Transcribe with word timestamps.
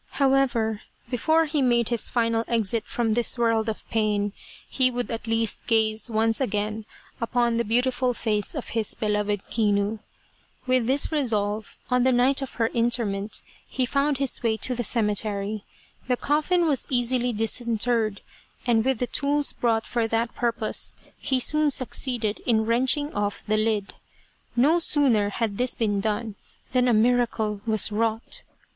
However, 0.13 0.81
before 1.11 1.45
he 1.45 1.61
made 1.61 1.89
his 1.89 2.09
final 2.09 2.43
exit 2.47 2.85
from 2.87 3.13
this 3.13 3.37
world 3.37 3.69
of 3.69 3.87
pain, 3.91 4.33
he 4.67 4.89
would 4.89 5.11
at 5.11 5.27
least 5.27 5.67
gaze 5.67 6.09
once 6.09 6.41
again 6.41 6.87
upon 7.21 7.57
the 7.57 7.63
beautiful 7.63 8.15
face 8.15 8.55
of 8.55 8.69
his 8.69 8.95
beloved 8.95 9.43
Kinu. 9.51 9.99
With 10.65 10.87
this 10.87 11.11
resolve, 11.11 11.77
on 11.91 12.01
the 12.01 12.11
night 12.11 12.41
of 12.41 12.55
her 12.55 12.65
interment 12.69 13.43
he 13.67 13.85
found 13.85 14.17
his 14.17 14.41
way 14.41 14.57
to 14.57 14.73
the 14.73 14.83
cemetery; 14.83 15.65
the 16.07 16.17
coffin 16.17 16.65
was 16.65 16.87
easily 16.89 17.31
disinterred, 17.31 18.21
and 18.65 18.83
with 18.83 18.97
the 18.97 19.05
tools 19.05 19.53
brought 19.53 19.85
for 19.85 20.07
that 20.07 20.33
pur 20.33 20.51
233 20.51 20.51
Kinu 20.51 20.63
Returns 20.63 20.97
from 20.97 20.99
the 20.99 21.09
Grave 21.13 21.13
pose, 21.13 21.29
he 21.29 21.39
soon 21.39 21.69
succeeded 21.69 22.39
in 22.47 22.65
wrenching 22.65 23.13
off 23.13 23.45
the 23.45 23.55
lid. 23.57 23.93
No 24.55 24.79
sooner 24.79 25.29
had 25.29 25.59
this 25.59 25.75
been 25.75 25.99
done 26.01 26.33
than 26.71 26.87
a 26.87 26.91
miracle 26.91 27.61
was 27.67 27.91
wrought. 27.91 28.41